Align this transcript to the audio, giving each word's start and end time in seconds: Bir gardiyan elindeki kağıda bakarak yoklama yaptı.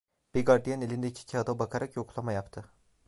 Bir 0.35 0.45
gardiyan 0.45 0.81
elindeki 0.81 1.25
kağıda 1.25 1.59
bakarak 1.59 1.95
yoklama 1.95 2.33
yaptı. 2.33 2.65